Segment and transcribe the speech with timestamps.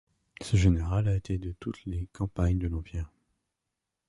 [0.41, 3.11] Ce général a été de toutes les campagnes de l'Empire.